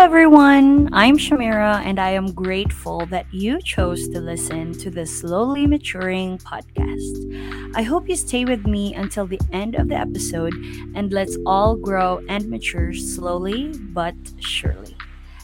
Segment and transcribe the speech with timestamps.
[0.00, 0.88] Hello, everyone.
[0.94, 6.38] I'm Shamira, and I am grateful that you chose to listen to the Slowly Maturing
[6.38, 7.76] podcast.
[7.76, 10.54] I hope you stay with me until the end of the episode,
[10.94, 14.96] and let's all grow and mature slowly but surely.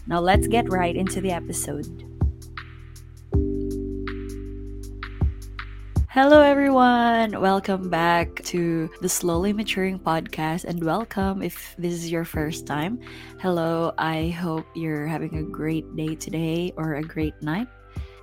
[0.06, 2.15] Now, let's get right into the episode.
[6.16, 7.38] Hello, everyone.
[7.42, 12.98] Welcome back to the Slowly Maturing podcast, and welcome if this is your first time.
[13.38, 17.68] Hello, I hope you're having a great day today or a great night.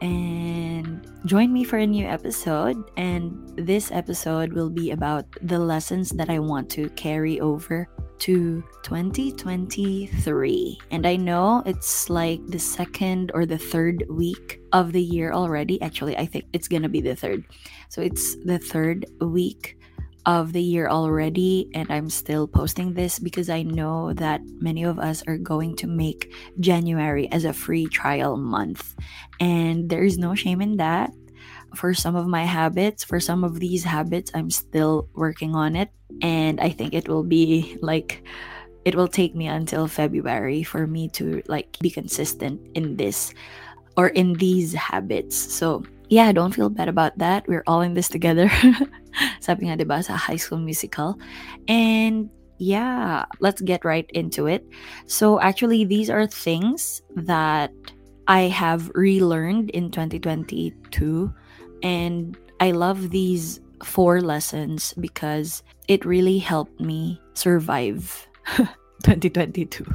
[0.02, 2.82] And join me for a new episode.
[2.98, 7.88] And this episode will be about the lessons that I want to carry over
[8.24, 10.80] to 2023.
[10.92, 15.82] And I know it's like the second or the third week of the year already.
[15.82, 17.44] Actually, I think it's going to be the third.
[17.90, 19.78] So it's the third week
[20.26, 24.98] of the year already and I'm still posting this because I know that many of
[24.98, 28.96] us are going to make January as a free trial month.
[29.42, 31.12] And there is no shame in that
[31.76, 33.04] for some of my habits.
[33.04, 35.90] For some of these habits, I'm still working on it.
[36.22, 38.24] And I think it will be like,
[38.86, 43.34] it will take me until February for me to like be consistent in this
[43.98, 45.36] or in these habits.
[45.36, 47.48] So, yeah, don't feel bad about that.
[47.48, 48.52] We're all in this together.
[49.40, 51.18] Sabi nga diba sa high school musical.
[51.68, 54.66] And yeah, let's get right into it.
[55.06, 57.72] So, actually, these are things that
[58.28, 61.34] I have relearned in 2022
[61.84, 68.28] and I love these four lessons because it really helped me survive
[69.04, 69.86] 2022.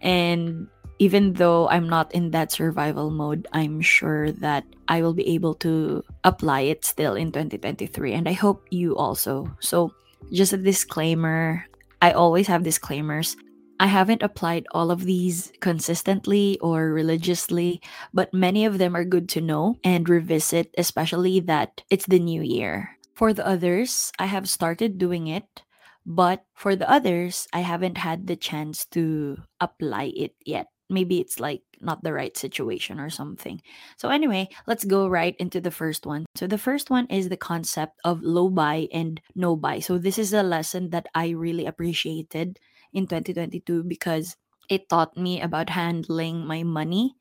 [0.00, 0.68] and
[1.00, 5.54] even though I'm not in that survival mode, I'm sure that I will be able
[5.66, 8.14] to apply it still in 2023.
[8.14, 9.50] And I hope you also.
[9.58, 9.92] So,
[10.32, 11.66] just a disclaimer
[12.04, 13.34] I always have disclaimers.
[13.80, 19.28] I haven't applied all of these consistently or religiously, but many of them are good
[19.30, 22.96] to know and revisit, especially that it's the new year.
[23.14, 25.62] For the others, I have started doing it,
[26.06, 30.68] but for the others, I haven't had the chance to apply it yet.
[30.90, 33.60] Maybe it's like not the right situation or something.
[33.96, 36.26] So, anyway, let's go right into the first one.
[36.34, 39.80] So, the first one is the concept of low buy and no buy.
[39.80, 42.58] So, this is a lesson that I really appreciated
[42.94, 44.36] in 2022 because
[44.70, 47.14] it taught me about handling my money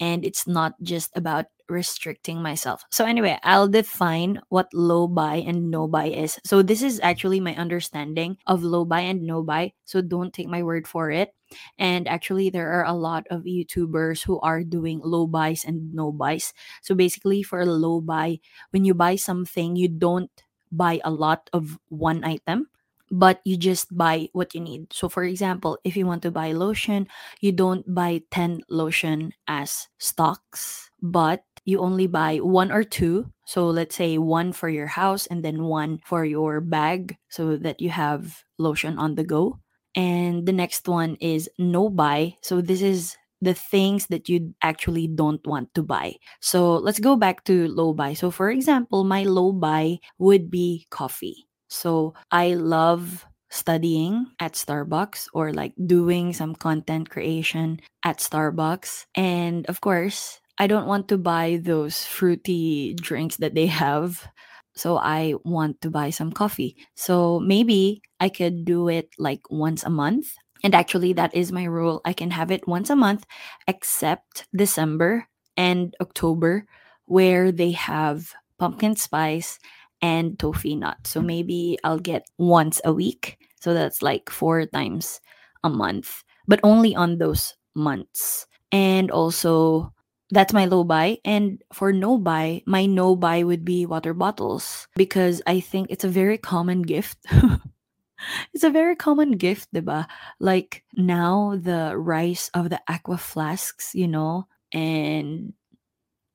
[0.00, 2.84] and it's not just about restricting myself.
[2.90, 6.38] So anyway, I'll define what low buy and no buy is.
[6.44, 9.72] So this is actually my understanding of low buy and no buy.
[9.84, 11.34] So don't take my word for it.
[11.78, 16.12] And actually there are a lot of YouTubers who are doing low buys and no
[16.12, 16.52] buys.
[16.82, 18.40] So basically for a low buy,
[18.70, 20.30] when you buy something, you don't
[20.72, 22.68] buy a lot of one item
[23.12, 24.90] but you just buy what you need.
[24.90, 27.06] So, for example, if you want to buy lotion,
[27.40, 33.30] you don't buy 10 lotion as stocks, but you only buy one or two.
[33.44, 37.82] So, let's say one for your house and then one for your bag so that
[37.82, 39.60] you have lotion on the go.
[39.94, 42.36] And the next one is no buy.
[42.40, 46.14] So, this is the things that you actually don't want to buy.
[46.38, 48.14] So let's go back to low buy.
[48.14, 51.48] So for example, my low buy would be coffee.
[51.72, 59.06] So I love studying at Starbucks or like doing some content creation at Starbucks.
[59.14, 64.28] And of course, I don't want to buy those fruity drinks that they have.
[64.74, 66.76] So I want to buy some coffee.
[66.94, 70.36] So maybe I could do it like once a month.
[70.64, 72.00] And actually, that is my rule.
[72.04, 73.26] I can have it once a month,
[73.66, 76.66] except December and October,
[77.04, 79.58] where they have pumpkin spice
[80.02, 80.98] and toffee nut.
[81.06, 81.26] So mm.
[81.26, 83.38] maybe I'll get once a week.
[83.60, 85.20] So that's like four times
[85.64, 88.46] a month, but only on those months.
[88.72, 89.92] And also,
[90.30, 91.18] that's my low buy.
[91.24, 96.04] And for no buy, my no buy would be water bottles because I think it's
[96.04, 97.18] a very common gift.
[98.54, 100.06] it's a very common gift, diba?
[100.40, 105.52] Like now the rise of the aqua flasks, you know, and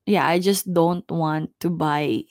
[0.05, 2.23] yeah, I just don't want to buy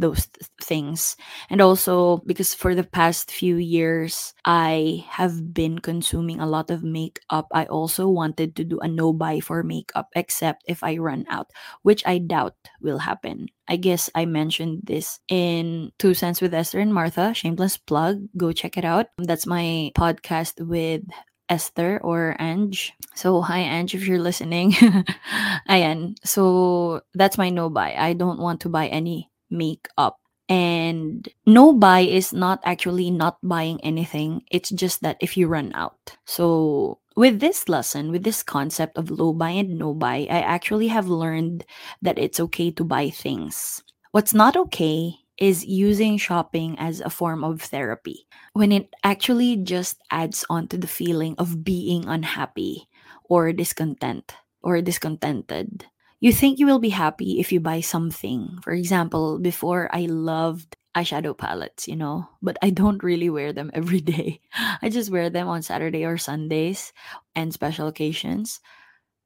[0.00, 1.16] those th- things.
[1.48, 6.82] And also because for the past few years, I have been consuming a lot of
[6.82, 7.46] makeup.
[7.52, 11.50] I also wanted to do a no buy for makeup, except if I run out,
[11.82, 13.48] which I doubt will happen.
[13.68, 18.26] I guess I mentioned this in Two Cents with Esther and Martha, shameless plug.
[18.36, 19.06] Go check it out.
[19.18, 21.02] That's my podcast with
[21.50, 22.94] Esther or Ange.
[23.14, 24.72] So, hi Ange, if you're listening.
[25.68, 26.14] Ayan.
[26.24, 27.94] So, that's my no buy.
[27.98, 30.18] I don't want to buy any makeup.
[30.48, 34.42] And no buy is not actually not buying anything.
[34.50, 36.16] It's just that if you run out.
[36.26, 40.88] So with this lesson, with this concept of low buy and no buy, I actually
[40.88, 41.64] have learned
[42.02, 43.82] that it's okay to buy things.
[44.10, 49.98] What's not okay is using shopping as a form of therapy when it actually just
[50.10, 52.88] adds on to the feeling of being unhappy
[53.24, 55.86] or discontent or discontented.
[56.20, 58.58] You think you will be happy if you buy something.
[58.62, 63.70] For example, before I loved eyeshadow palettes, you know, but I don't really wear them
[63.74, 64.40] every day.
[64.82, 66.92] I just wear them on Saturday or Sundays
[67.34, 68.60] and special occasions.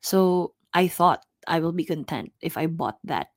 [0.00, 3.28] So I thought I will be content if I bought that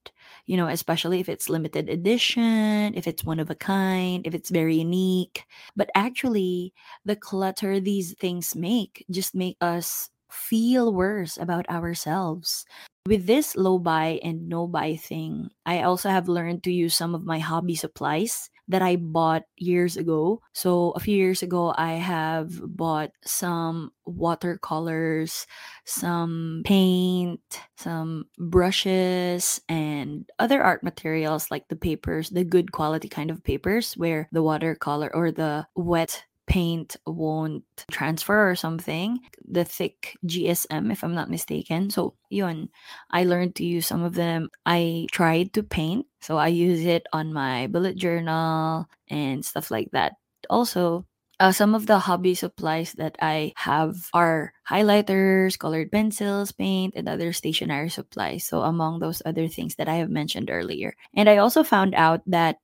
[0.46, 4.50] you know, especially if it's limited edition, if it's one of a kind, if it's
[4.50, 5.44] very unique.
[5.76, 6.74] But actually,
[7.06, 12.66] the clutter these things make just make us feel worse about ourselves.
[13.06, 17.16] With this low buy and no buy thing, I also have learned to use some
[17.16, 20.42] of my hobby supplies that I bought years ago.
[20.54, 25.48] So a few years ago, I have bought some watercolors,
[25.86, 33.32] some paint, some brushes, and other art materials like the papers, the good quality kind
[33.32, 39.20] of papers where the watercolor or the wet paint won't transfer or something.
[39.46, 41.90] The thick GSM, if I'm not mistaken.
[41.90, 42.70] So, yun,
[43.12, 44.50] I learned to use some of them.
[44.66, 49.92] I tried to paint, so I use it on my bullet journal and stuff like
[49.92, 50.14] that.
[50.50, 51.06] Also,
[51.40, 57.08] uh, some of the hobby supplies that I have are highlighters, colored pencils, paint, and
[57.08, 58.44] other stationery supplies.
[58.46, 60.96] So, among those other things that I have mentioned earlier.
[61.16, 62.58] And I also found out that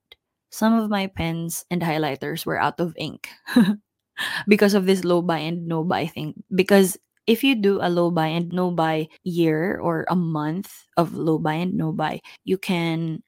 [0.54, 3.28] some of my pens and highlighters were out of ink
[4.48, 6.32] because of this low buy and no buy thing.
[6.54, 6.96] Because
[7.26, 11.38] if you do a low buy and no buy year or a month of low
[11.38, 13.22] buy and no buy, you can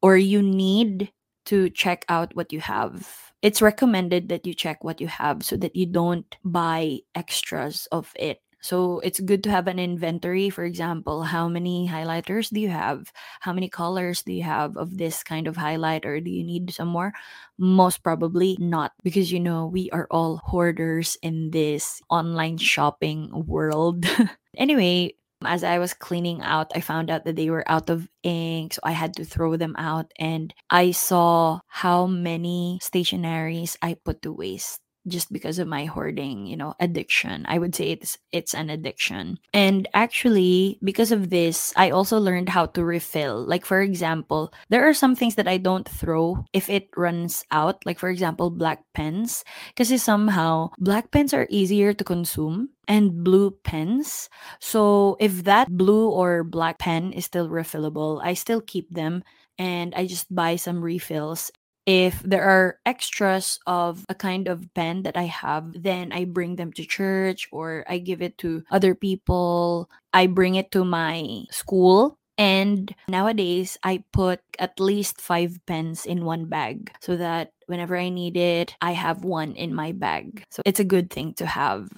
[0.00, 1.10] or you need
[1.46, 3.32] to check out what you have.
[3.42, 8.12] It's recommended that you check what you have so that you don't buy extras of
[8.14, 10.50] it so it's good to have an inventory.
[10.50, 13.12] For example, how many highlighters do you have?
[13.40, 16.22] How many colors do you have of this kind of highlighter?
[16.22, 17.12] Do you need some more?
[17.58, 24.04] Most probably not, because you know, we are all hoarders in this online shopping world.
[24.56, 25.14] anyway,
[25.44, 28.80] as I was cleaning out, I found out that they were out of ink, so
[28.84, 30.12] I had to throw them out.
[30.18, 36.46] And I saw how many stationaries I put to waste just because of my hoarding
[36.46, 37.44] you know addiction.
[37.48, 39.38] I would say it's it's an addiction.
[39.52, 43.44] And actually because of this i also learned how to refill.
[43.44, 47.84] Like for example there are some things that i don't throw if it runs out
[47.86, 53.52] like for example black pens because somehow black pens are easier to consume and blue
[53.62, 54.28] pens.
[54.58, 59.22] So if that blue or black pen is still refillable i still keep them
[59.60, 61.52] and I just buy some refills
[61.90, 66.54] if there are extras of a kind of pen that I have, then I bring
[66.54, 69.90] them to church or I give it to other people.
[70.14, 72.16] I bring it to my school.
[72.38, 78.08] And nowadays, I put at least five pens in one bag so that whenever I
[78.08, 80.44] need it, I have one in my bag.
[80.48, 81.90] So it's a good thing to have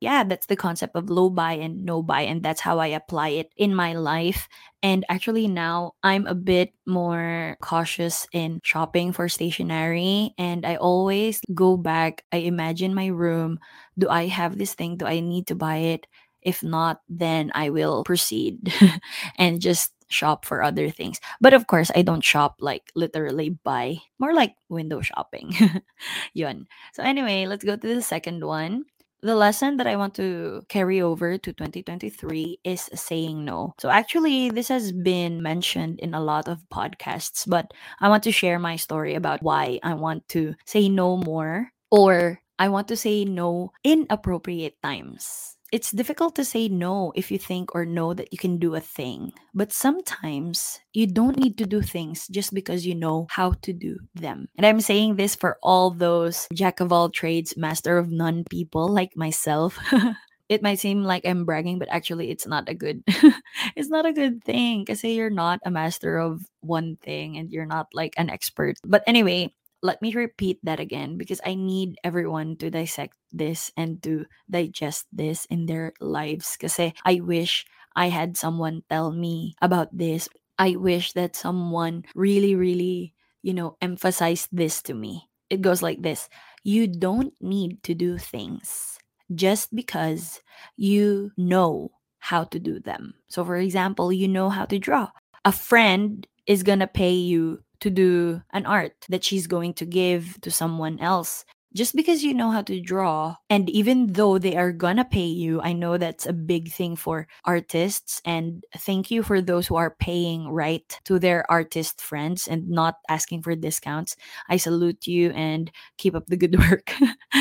[0.00, 2.22] yeah, that's the concept of low buy and no buy.
[2.22, 4.48] And that's how I apply it in my life.
[4.82, 10.34] And actually, now I'm a bit more cautious in shopping for stationery.
[10.38, 13.58] And I always go back, I imagine my room.
[13.98, 14.96] Do I have this thing?
[14.96, 16.06] Do I need to buy it?
[16.42, 18.72] If not, then I will proceed
[19.36, 21.18] and just shop for other things.
[21.40, 25.52] But of course, I don't shop like literally buy, more like window shopping.
[26.34, 26.68] Yun.
[26.94, 28.86] So anyway, let's go to the second one
[29.22, 33.74] the lesson that I want to carry over to 2023 is saying no.
[33.78, 38.32] So, actually, this has been mentioned in a lot of podcasts, but I want to
[38.32, 42.96] share my story about why I want to say no more or I want to
[42.96, 48.14] say no in appropriate times it's difficult to say no if you think or know
[48.14, 49.32] that you can do a thing.
[49.54, 53.98] But sometimes you don't need to do things just because you know how to do
[54.14, 54.48] them.
[54.56, 58.88] And I'm saying this for all those jack of all trades, master of none people
[58.88, 59.78] like myself.
[60.48, 63.02] it might seem like I'm bragging, but actually it's not a good
[63.76, 67.50] it's not a good thing because say you're not a master of one thing and
[67.50, 68.76] you're not like an expert.
[68.84, 74.02] But anyway, let me repeat that again because I need everyone to dissect this and
[74.02, 76.56] to digest this in their lives.
[76.58, 80.28] Because I wish I had someone tell me about this.
[80.58, 85.28] I wish that someone really, really, you know, emphasized this to me.
[85.50, 86.28] It goes like this
[86.64, 88.98] You don't need to do things
[89.34, 90.40] just because
[90.76, 93.14] you know how to do them.
[93.28, 95.10] So, for example, you know how to draw.
[95.44, 100.40] A friend is gonna pay you to do an art that she's going to give
[100.42, 101.44] to someone else
[101.78, 105.62] just because you know how to draw and even though they are gonna pay you
[105.62, 109.94] i know that's a big thing for artists and thank you for those who are
[110.00, 114.16] paying right to their artist friends and not asking for discounts.
[114.48, 116.92] I salute you and keep up the good work.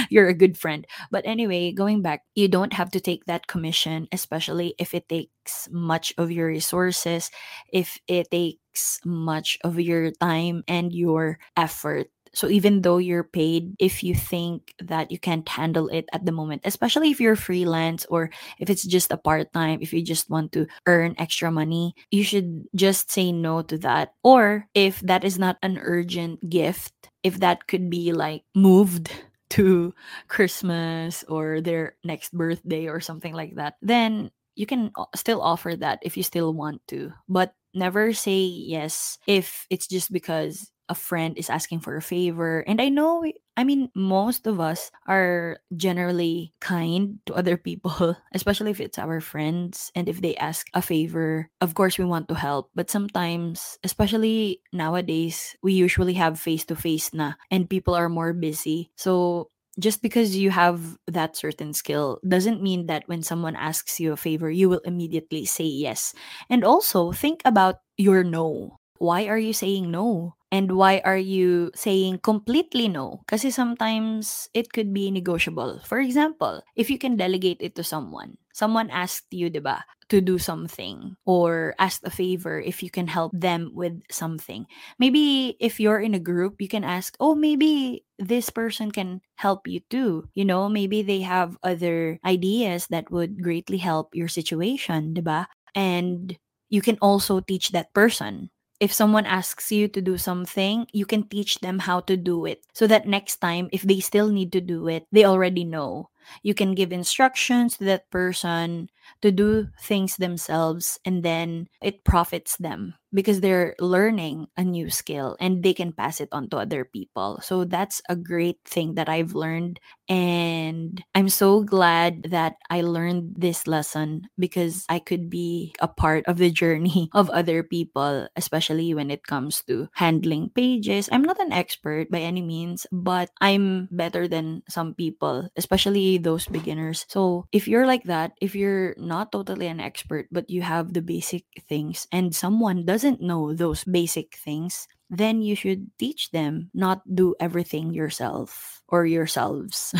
[0.10, 0.86] You're a good friend.
[1.12, 5.68] But anyway going back you don't have to take that commission especially if it takes
[5.72, 7.32] much of your resources
[7.72, 13.74] if it takes much of your time and your effort so even though you're paid,
[13.80, 18.06] if you think that you can't handle it at the moment, especially if you're freelance
[18.14, 18.30] or
[18.60, 22.22] if it's just a part time, if you just want to earn extra money, you
[22.22, 24.14] should just say no to that.
[24.22, 29.10] Or if that is not an urgent gift, if that could be like moved
[29.58, 29.96] to
[30.28, 36.06] Christmas or their next birthday or something like that, then you can still offer that
[36.06, 37.14] if you still want to.
[37.28, 42.64] But never say yes if it's just because a friend is asking for a favor.
[42.68, 43.24] And I know,
[43.56, 49.22] I mean, most of us are generally kind to other people, especially if it's our
[49.22, 51.50] friends and if they ask a favor.
[51.62, 52.72] Of course, we want to help.
[52.76, 58.34] But sometimes, especially nowadays, we usually have face to face na and people are more
[58.34, 58.92] busy.
[58.96, 64.12] So just because you have that certain skill doesn't mean that when someone asks you
[64.12, 66.14] a favor, you will immediately say yes.
[66.50, 68.80] And also think about your no.
[68.98, 70.34] Why are you saying no?
[70.52, 73.20] And why are you saying completely no?
[73.28, 75.82] Because sometimes it could be negotiable.
[75.84, 80.40] For example, if you can delegate it to someone, someone asked you, diba, to do
[80.40, 84.66] something or asked a favor if you can help them with something.
[85.00, 89.68] Maybe if you're in a group, you can ask, oh, maybe this person can help
[89.68, 90.30] you too.
[90.34, 95.48] You know, maybe they have other ideas that would greatly help your situation, diba?
[95.76, 96.38] And
[96.70, 98.50] you can also teach that person
[98.80, 102.64] if someone asks you to do something, you can teach them how to do it
[102.74, 106.10] so that next time, if they still need to do it, they already know.
[106.44, 108.90] You can give instructions to that person
[109.22, 115.38] to do things themselves, and then it profits them because they're learning a new skill
[115.40, 117.40] and they can pass it on to other people.
[117.42, 119.80] So that's a great thing that I've learned.
[120.10, 126.26] And I'm so glad that I learned this lesson because I could be a part
[126.28, 131.10] of the journey of other people, especially when it comes to handling pages.
[131.12, 136.48] I'm not an expert by any means, but I'm better than some people, especially those
[136.48, 137.06] beginners.
[137.10, 141.02] So if you're like that, if you're not totally an expert, but you have the
[141.02, 146.74] basic things and someone does doesn't know those basic things, then you should teach them,
[146.74, 149.94] not do everything yourself or yourselves.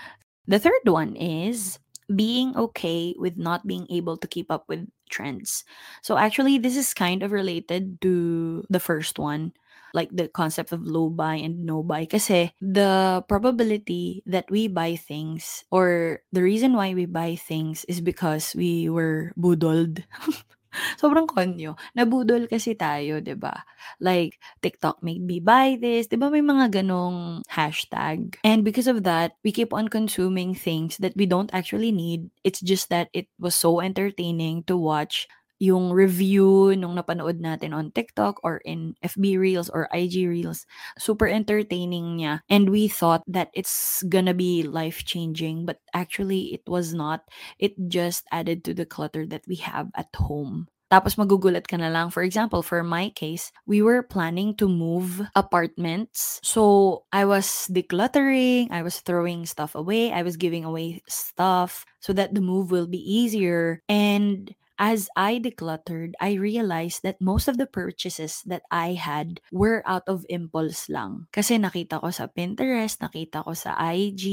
[0.48, 1.76] the third one is
[2.08, 5.60] being okay with not being able to keep up with trends.
[6.00, 9.52] So actually this is kind of related to the first one
[9.92, 12.28] like the concept of low buy and no buy Because
[12.60, 18.52] the probability that we buy things or the reason why we buy things is because
[18.56, 20.04] we were budoled
[21.00, 21.74] Sobrang konyo.
[21.96, 23.64] Nabudol kasi tayo, 'di ba?
[24.02, 28.36] Like, TikTok made me buy this, 'di ba may mga ganong hashtag?
[28.44, 32.28] And because of that, we keep on consuming things that we don't actually need.
[32.44, 35.24] It's just that it was so entertaining to watch
[35.58, 40.66] yung review nung napanood natin on TikTok or in FB Reels or IG Reels.
[40.98, 42.40] Super entertaining niya.
[42.48, 47.26] And we thought that it's gonna be life-changing, but actually it was not.
[47.58, 50.68] It just added to the clutter that we have at home.
[50.88, 52.08] Tapos magugulat ka na lang.
[52.08, 56.40] For example, for my case, we were planning to move apartments.
[56.40, 62.16] So, I was decluttering, I was throwing stuff away, I was giving away stuff so
[62.16, 63.84] that the move will be easier.
[63.84, 64.48] And
[64.78, 70.06] as I decluttered, I realized that most of the purchases that I had were out
[70.06, 71.26] of impulse lang.
[71.34, 74.24] Kasi nakita ko sa Pinterest, nakita ko sa IG.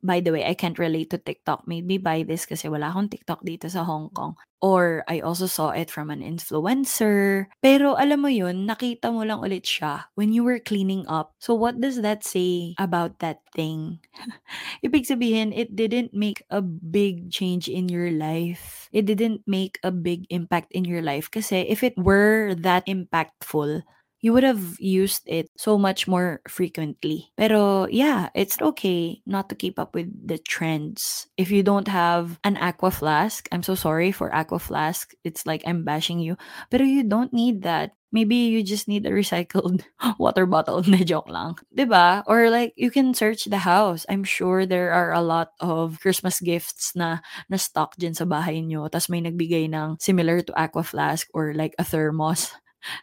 [0.00, 1.66] By the way, I can't relate to TikTok.
[1.66, 4.38] Made me buy this kasi wala akong TikTok dito sa Hong Kong.
[4.60, 7.48] Or I also saw it from an influencer.
[7.64, 11.32] Pero alam mo yun, nakita mo lang ulit siya when you were cleaning up.
[11.40, 14.04] So what does that say about that thing?
[14.84, 18.88] Ibig sabihin, it didn't make a big change in your life.
[18.92, 21.32] It didn't make a big impact in your life.
[21.32, 23.82] Kasi if it were that impactful,
[24.20, 27.32] you would have used it so much more frequently.
[27.36, 31.26] Pero yeah, it's okay not to keep up with the trends.
[31.36, 35.12] If you don't have an aqua flask, I'm so sorry for aqua flask.
[35.24, 36.36] It's like I'm bashing you.
[36.70, 37.96] Pero you don't need that.
[38.12, 39.86] Maybe you just need a recycled
[40.18, 40.82] water bottle.
[40.90, 41.54] Na joke lang.
[41.70, 42.24] Diba?
[42.26, 44.04] Or like, you can search the house.
[44.10, 48.66] I'm sure there are a lot of Christmas gifts na na stock dyan sa bahay
[48.66, 48.90] nyo.
[48.90, 52.50] Tapos may nagbigay ng similar to aqua flask or like a thermos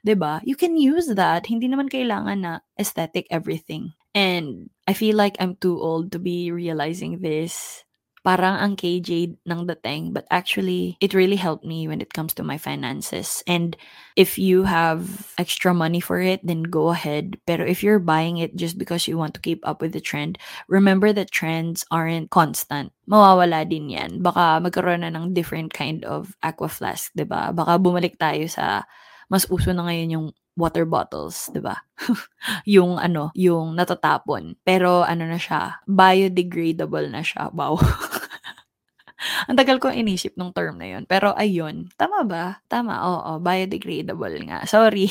[0.03, 0.41] 'Di ba?
[0.43, 1.47] You can use that.
[1.47, 3.93] Hindi naman kailangan na aesthetic everything.
[4.17, 7.83] And I feel like I'm too old to be realizing this.
[8.27, 12.43] Parang ang KJ ng dating, but actually, it really helped me when it comes to
[12.43, 13.39] my finances.
[13.47, 13.71] And
[14.19, 17.39] if you have extra money for it, then go ahead.
[17.47, 20.35] Pero if you're buying it just because you want to keep up with the trend,
[20.67, 22.91] remember that trends aren't constant.
[23.07, 24.19] Mawawala din yan.
[24.19, 27.55] Baka magkaroon na ng different kind of aqua flask, 'di ba?
[27.55, 28.83] Baka bumalik tayo sa
[29.27, 31.77] mas uso na ngayon yung water bottles, 'di ba?
[32.65, 34.57] yung ano, yung natatapon.
[34.65, 37.53] Pero ano na siya, biodegradable na siya.
[37.53, 37.77] Wow.
[39.49, 41.03] Ang tagal ko inisip nung term na yun.
[41.09, 42.61] Pero ayun, tama ba?
[42.69, 44.61] Tama, oo, biodegradable nga.
[44.69, 45.09] Sorry.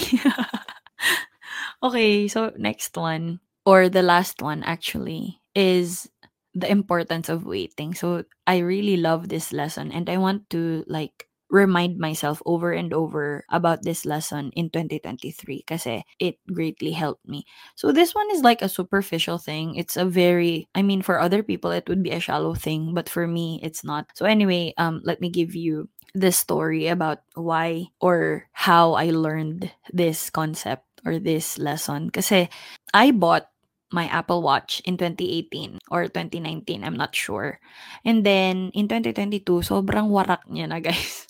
[1.86, 6.06] okay, so next one, or the last one actually, is
[6.54, 7.92] the importance of waiting.
[7.92, 12.92] So I really love this lesson and I want to like remind myself over and
[12.92, 17.46] over about this lesson in 2023 kasi it greatly helped me.
[17.74, 19.76] So this one is like a superficial thing.
[19.76, 23.08] It's a very I mean for other people it would be a shallow thing, but
[23.08, 24.10] for me it's not.
[24.14, 29.70] So anyway, um let me give you the story about why or how I learned
[29.92, 32.48] this concept or this lesson kasi
[32.94, 33.52] I bought
[33.92, 37.60] my Apple Watch in 2018 or 2019, I'm not sure.
[38.04, 41.25] And then in 2022, sobrang warak niya na, guys.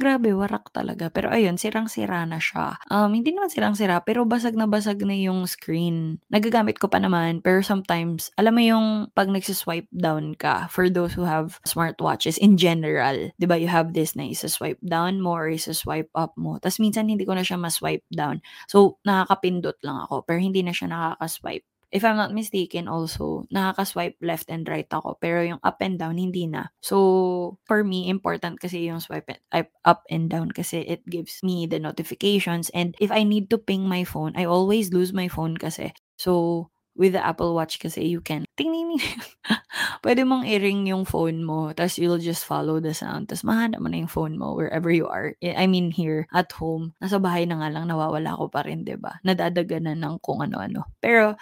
[0.00, 1.08] Grabe warak talaga.
[1.12, 2.76] Pero ayun, sirang-sira na siya.
[2.88, 6.20] Um, hindi naman sirang-sira, pero basag na basag na yung screen.
[6.32, 8.86] Nagagamit ko pa naman, pero sometimes, alam mo yung
[9.16, 13.92] 'pag nagse-swipe down ka, for those who have smartwatches in general, 'di ba, you have
[13.96, 16.56] this na isa-swipe down mo or isa-swipe up mo.
[16.60, 18.40] Tas minsan hindi ko na siya ma-swipe down.
[18.68, 21.64] So, nakakapindot lang ako, pero hindi na siya nakaka-swipe.
[21.92, 26.16] If I'm not mistaken also, nakaka-swipe left and right ako, pero yung up and down
[26.16, 26.72] hindi na.
[26.80, 29.28] So, for me, important kasi yung swipe
[29.84, 33.84] up and down kasi it gives me the notifications and if I need to ping
[33.84, 35.92] my phone, I always lose my phone kasi.
[36.16, 38.72] So, with the Apple Watch kasi you can ting.
[40.04, 43.32] Pwede mong i-ring yung phone mo, tas you'll just follow the sound.
[43.32, 45.32] Tas mahanap mo na yung phone mo wherever you are.
[45.40, 46.92] I mean here, at home.
[47.00, 49.16] Nasa bahay na nga lang, nawawala ko pa rin, 'di ba?
[49.24, 50.84] Nadadaganan ng kung ano-ano.
[51.00, 51.36] Pero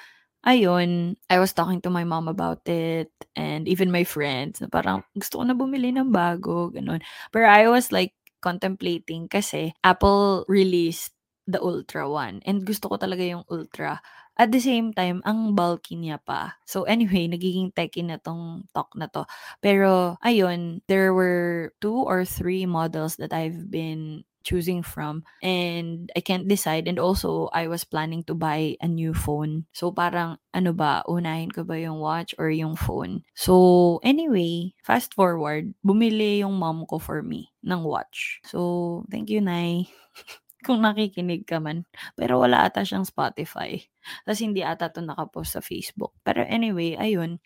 [0.47, 5.41] ayun, I was talking to my mom about it and even my friends parang gusto
[5.41, 7.01] ko na bumili ng bago, gano'n.
[7.35, 11.13] Pero I was like contemplating kasi Apple released
[11.51, 14.01] the Ultra one and gusto ko talaga yung Ultra.
[14.41, 16.57] At the same time, ang bulky niya pa.
[16.65, 19.29] So anyway, nagiging techy na 'tong talk na 'to.
[19.61, 26.21] Pero ayun, there were 2 or 3 models that I've been choosing from and I
[26.21, 29.67] can't decide and also I was planning to buy a new phone.
[29.73, 33.23] So parang ano ba, unahin ko ba yung watch or yung phone?
[33.37, 38.41] So anyway, fast forward, bumili yung mom ko for me ng watch.
[38.47, 39.89] So thank you, Nay.
[40.67, 41.89] Kung nakikinig ka man.
[42.21, 43.81] Pero wala ata siyang Spotify.
[44.29, 46.13] Tas hindi ata 'to naka-post sa Facebook.
[46.21, 47.41] Pero anyway, ayun.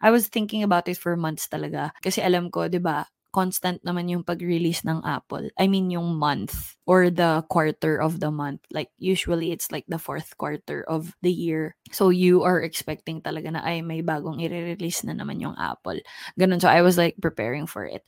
[0.00, 1.92] I was thinking about it for months talaga.
[2.04, 5.46] Kasi alam ko, 'di ba, constant naman yung pag-release ng Apple.
[5.54, 8.66] I mean yung month or the quarter of the month.
[8.74, 11.78] Like usually it's like the fourth quarter of the year.
[11.94, 16.02] So you are expecting talaga na ay may bagong i-release na naman yung Apple.
[16.34, 16.58] Ganun.
[16.58, 18.02] So I was like preparing for it.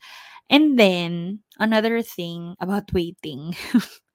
[0.50, 3.54] And then another thing about waiting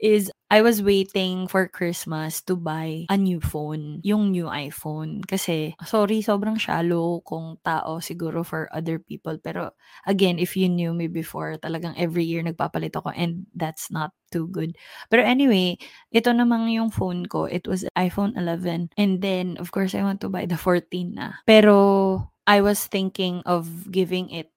[0.00, 5.20] is I was waiting for Christmas to buy a new phone, yung new iPhone.
[5.28, 9.36] Kasi, sorry, sobrang shallow kung tao siguro for other people.
[9.38, 9.76] Pero,
[10.08, 14.48] again, if you knew me before, talagang every year nagpapalit ako and that's not too
[14.48, 14.76] good.
[15.12, 15.76] Pero anyway,
[16.12, 17.44] ito namang yung phone ko.
[17.44, 18.88] It was iPhone 11.
[18.96, 21.44] And then, of course, I want to buy the 14 na.
[21.44, 24.48] Pero, I was thinking of giving it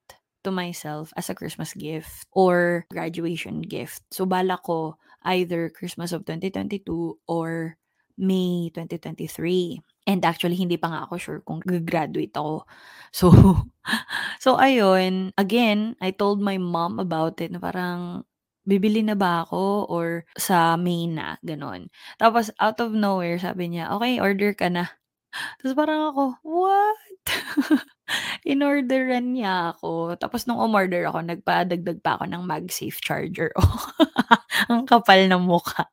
[0.44, 4.04] to myself as a Christmas gift or graduation gift.
[4.12, 6.86] So, bala ko either Christmas of 2022
[7.28, 7.78] or
[8.18, 9.82] May 2023.
[10.10, 12.66] And actually, hindi pa nga ako sure kung graduate ako.
[13.12, 13.28] So,
[14.40, 18.24] so ayun, again, I told my mom about it na parang,
[18.64, 21.92] bibili na ba ako or sa May na, ganon.
[22.22, 24.88] Tapos, out of nowhere, sabi niya, okay, order ka na.
[25.60, 27.00] Tapos parang ako, what?
[28.48, 30.18] Inorderan niya ako.
[30.18, 33.52] Tapos nung umorder ako, nagpadagdag pa ako ng MagSafe charger.
[34.72, 35.88] Ang kapal ng mukha.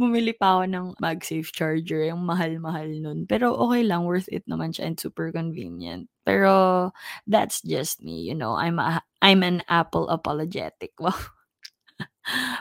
[0.00, 3.26] Bumili pa ako ng MagSafe charger, yung mahal-mahal nun.
[3.30, 6.10] Pero okay lang, worth it naman siya and super convenient.
[6.26, 6.90] Pero
[7.26, 8.54] that's just me, you know.
[8.58, 10.94] I'm a, I'm an Apple apologetic.
[11.00, 11.39] Wow.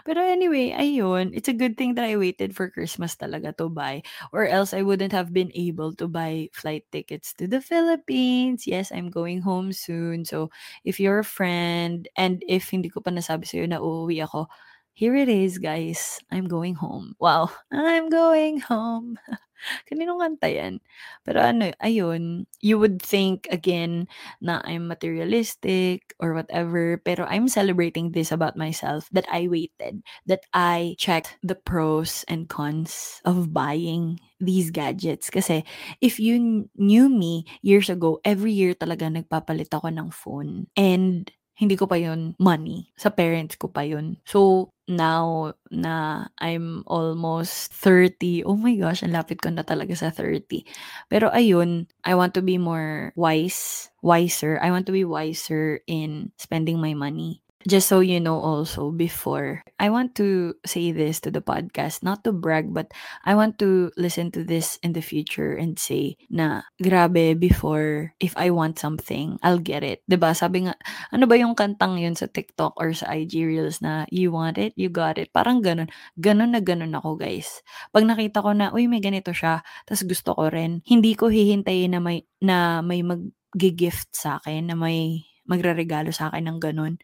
[0.06, 4.02] Pero anyway, ayun, it's a good thing that I waited for Christmas talaga to buy
[4.34, 8.66] or else I wouldn't have been able to buy flight tickets to the Philippines.
[8.68, 10.26] Yes, I'm going home soon.
[10.26, 10.50] So,
[10.84, 14.48] if you're a friend and if hindi ko pa nasabi sa'yo na uuwi ako,
[14.94, 16.20] here it is, guys.
[16.32, 17.16] I'm going home.
[17.20, 19.18] Wow, I'm going home.
[19.88, 20.80] Kaninong kanta yan?
[21.28, 24.08] Pero ano, ayun, you would think again
[24.42, 30.44] na I'm materialistic or whatever, pero I'm celebrating this about myself that I waited, that
[30.54, 35.30] I checked the pros and cons of buying these gadgets.
[35.30, 35.64] Kasi
[36.02, 40.68] if you knew me years ago, every year talaga nagpapalit ako ng phone.
[40.76, 41.28] And
[41.60, 42.88] hindi ko pa yun money.
[42.96, 44.16] Sa parents ko pa yun.
[44.24, 50.10] So, now na I'm almost 30, oh my gosh, ang lapit ko na talaga sa
[50.10, 50.66] 30.
[51.08, 54.58] Pero ayun, I want to be more wise, wiser.
[54.60, 57.46] I want to be wiser in spending my money.
[57.68, 62.24] Just so you know also before, I want to say this to the podcast, not
[62.24, 62.96] to brag, but
[63.28, 68.32] I want to listen to this in the future and say na grabe before, if
[68.40, 70.08] I want something, I'll get it.
[70.08, 70.80] ba Sabi nga,
[71.12, 74.72] ano ba yung kantang yun sa TikTok or sa IG Reels na you want it,
[74.80, 75.36] you got it.
[75.36, 75.92] Parang ganun.
[76.16, 77.60] Ganun na ganun ako guys.
[77.92, 81.92] Pag nakita ko na, uy may ganito siya, tas gusto ko rin, hindi ko hihintayin
[81.92, 86.96] na may, na may mag-gift sa akin, na may magre-regalo sa akin ng ganun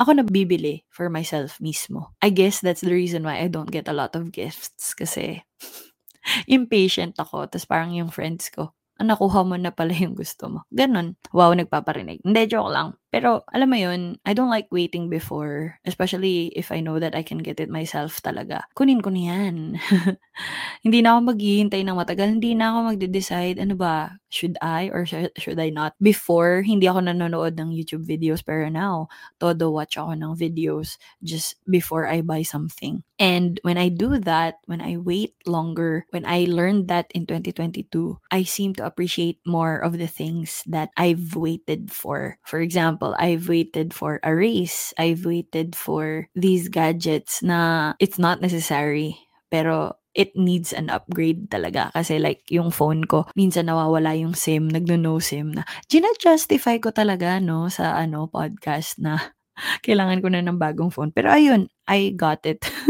[0.00, 2.16] ako na bibili for myself mismo.
[2.24, 5.44] I guess that's the reason why I don't get a lot of gifts kasi
[6.48, 7.44] impatient ako.
[7.52, 10.58] Tapos parang yung friends ko, ah, nakuha mo na pala yung gusto mo.
[10.72, 11.20] Ganon.
[11.36, 12.24] Wow, nagpaparinig.
[12.24, 12.96] Hindi, joke lang.
[13.10, 15.78] Pero alam mo yun, I don't like waiting before.
[15.82, 18.66] Especially if I know that I can get it myself talaga.
[18.78, 19.76] Kunin ko na yan.
[20.84, 22.38] hindi na ako maghihintay ng matagal.
[22.38, 25.98] Hindi na ako magde-decide, ano ba, should I or sh- should I not?
[25.98, 28.46] Before, hindi ako nanonood ng YouTube videos.
[28.46, 29.10] Pero now,
[29.42, 33.02] todo watch ako ng videos just before I buy something.
[33.20, 38.16] And when I do that, when I wait longer, when I learned that in 2022,
[38.32, 42.40] I seem to appreciate more of the things that I've waited for.
[42.48, 44.92] For example, I've waited for a race.
[45.00, 49.16] I've waited for these gadgets na it's not necessary.
[49.50, 51.90] Pero it needs an upgrade talaga.
[51.94, 55.62] Kasi like, yung phone ko, minsan nawawala yung SIM, nagno-no SIM na.
[55.86, 59.18] Gina-justify ko talaga, no, sa ano, podcast na
[59.86, 61.14] kailangan ko na ng bagong phone.
[61.14, 62.62] Pero ayun, I got it.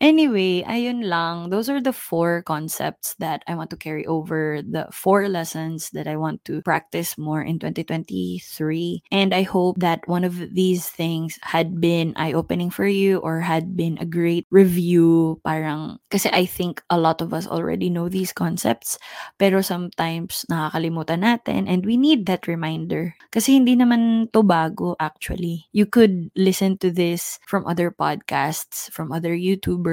[0.00, 1.52] Anyway, ayun lang.
[1.52, 6.08] Those are the four concepts that I want to carry over, the four lessons that
[6.08, 9.04] I want to practice more in 2023.
[9.12, 13.76] And I hope that one of these things had been eye-opening for you or had
[13.76, 15.36] been a great review.
[15.44, 18.96] Parang, kasi I think a lot of us already know these concepts,
[19.36, 23.12] pero sometimes nakakalimutan natin and we need that reminder.
[23.28, 25.68] Kasi hindi naman to bago actually.
[25.76, 29.89] You could listen to this from other podcasts, from other YouTubers,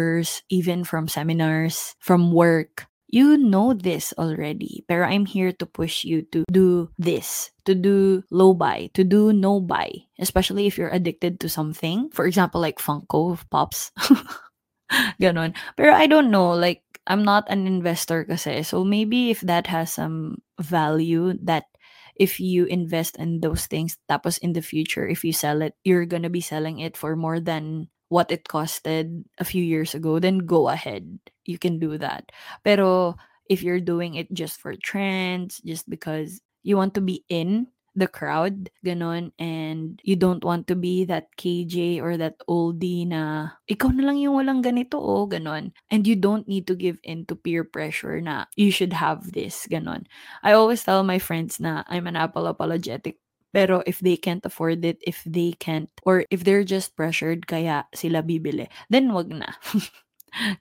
[0.50, 2.86] even from seminars, from work.
[3.08, 8.24] You know this already, pero I'm here to push you to do this, to do
[8.28, 12.12] low buy, to do no buy, especially if you're addicted to something.
[12.12, 13.96] For example, like Funko Pops.
[15.22, 15.56] Ganon.
[15.76, 18.64] Pero I don't know, like, I'm not an investor kasi.
[18.64, 21.72] So maybe if that has some value that
[22.20, 26.06] if you invest in those things, tapos in the future, if you sell it, you're
[26.06, 30.40] gonna be selling it for more than what it costed a few years ago, then
[30.40, 31.20] go ahead.
[31.46, 32.32] You can do that.
[32.64, 33.16] Pero
[33.50, 37.68] if you're doing it just for trends, just because you want to be in
[37.98, 43.58] the crowd, ganon, and you don't want to be that KJ or that oldie na
[43.66, 45.74] ikaw na lang yung walang ganito, oh, ganon.
[45.90, 49.66] And you don't need to give in to peer pressure na you should have this,
[49.66, 50.06] ganon.
[50.46, 53.18] I always tell my friends na I'm an Apple apologetic
[53.56, 57.88] pero if they can't afford it, if they can't, or if they're just pressured kaya
[57.96, 59.50] sila bibili, then wag na.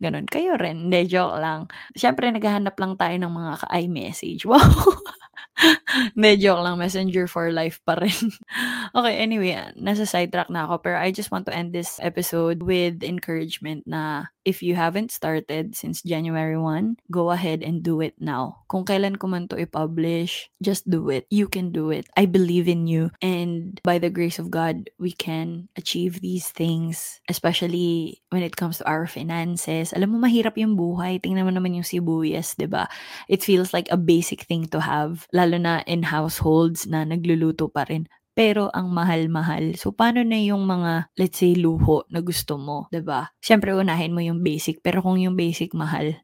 [0.03, 0.27] Ganon.
[0.31, 0.89] Kayo rin.
[0.89, 1.69] Hindi, joke lang.
[1.99, 4.43] Siyempre, naghahanap lang tayo ng mga ka-iMessage.
[4.51, 6.13] Wow!
[6.13, 6.77] Hindi, joke lang.
[6.81, 8.33] Messenger for life pa rin.
[8.97, 10.85] okay, anyway, nasa sidetrack na ako.
[10.85, 15.75] Pero I just want to end this episode with encouragement na if you haven't started
[15.75, 18.63] since January 1, go ahead and do it now.
[18.71, 21.27] Kung kailan ko man to i-publish, just do it.
[21.29, 22.07] You can do it.
[22.15, 23.11] I believe in you.
[23.19, 28.79] And by the grace of God, we can achieve these things, especially when it comes
[28.79, 29.91] to our finances.
[29.91, 31.19] Alam mo, mahirap yung buhay.
[31.19, 32.85] Tingnan mo naman yung sibuyas, ba diba?
[33.27, 37.83] It feels like a basic thing to have, lalo na in households na nagluluto pa
[37.91, 38.07] rin
[38.37, 39.81] pero ang mahal-mahal.
[39.81, 43.21] So, paano na yung mga, let's say, luho na gusto mo, ba diba?
[43.41, 46.21] Siyempre, unahin mo yung basic, pero kung yung basic mahal,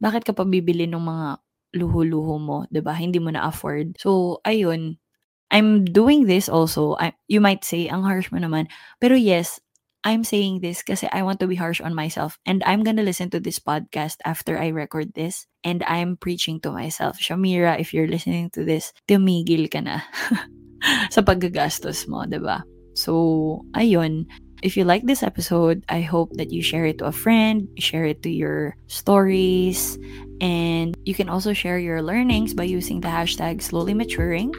[0.00, 1.28] bakit ka pa bibili ng mga
[1.76, 2.96] luho-luho mo, ba diba?
[2.96, 4.00] Hindi mo na afford.
[4.00, 4.96] So, ayun,
[5.52, 6.96] I'm doing this also.
[6.96, 8.72] I, you might say, ang harsh mo naman.
[8.96, 9.60] Pero yes,
[10.00, 12.40] I'm saying this kasi I want to be harsh on myself.
[12.48, 15.44] And I'm gonna listen to this podcast after I record this.
[15.60, 17.20] And I'm preaching to myself.
[17.20, 20.00] Shamira, if you're listening to this, tumigil ka na.
[21.14, 22.64] sa paggagastos mo, 'di ba?
[22.94, 24.26] So, ayun.
[24.62, 28.04] if you like this episode, I hope that you share it to a friend, share
[28.04, 29.98] it to your stories,
[30.40, 34.52] and you can also share your learnings by using the hashtag slowly maturing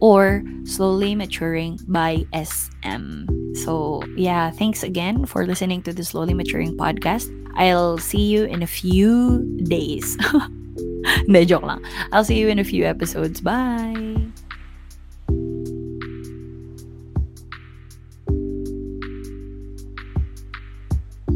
[0.00, 3.26] or slowly maturing by SM.
[3.54, 7.26] So, yeah, thanks again for listening to the Slowly Maturing podcast.
[7.56, 10.16] I'll see you in a few days.
[11.26, 11.82] Hindi, joke lang.
[12.12, 13.40] I'll see you in a few episodes.
[13.40, 14.27] Bye!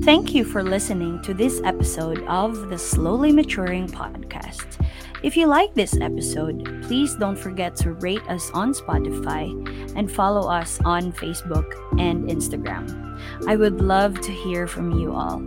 [0.03, 4.85] Thank you for listening to this episode of the Slowly Maturing Podcast.
[5.23, 9.47] If you like this episode, please don't forget to rate us on Spotify
[9.97, 13.17] and follow us on Facebook and Instagram.
[13.47, 15.41] I would love to hear from you all.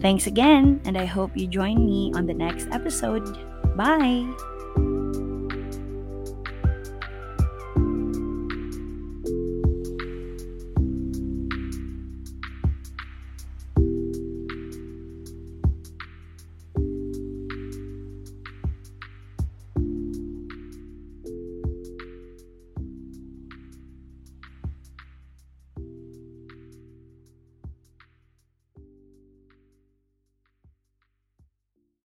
[0.00, 3.38] Thanks again, and I hope you join me on the next episode.
[3.76, 4.55] Bye!